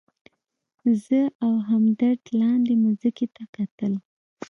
زه 1.03 1.19
او 1.45 1.53
همدرد 1.69 2.21
لاندې 2.39 2.73
مځکې 2.83 3.25
ته 3.35 3.43
کتل. 3.55 3.93